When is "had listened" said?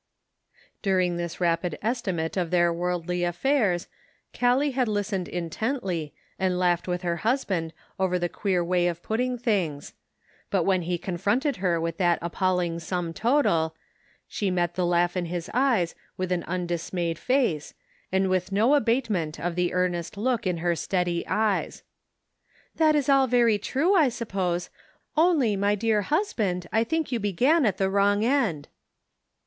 4.73-5.27